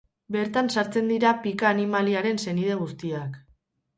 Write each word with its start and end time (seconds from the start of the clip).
Bertan 0.35 0.69
sartzen 0.77 1.11
dira 1.11 1.33
pika 1.43 1.67
animaliaren 1.73 2.41
senide 2.45 2.79
guztiak. 2.83 3.37